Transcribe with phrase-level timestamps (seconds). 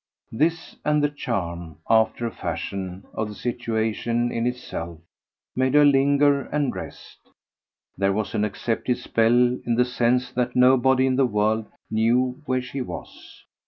[0.31, 4.97] This and the charm, after a fashion, of the situation in itself
[5.55, 7.19] made her linger and rest;
[7.99, 9.29] there was an accepted spell
[9.63, 13.43] in the sense that nobody in the world knew where she was.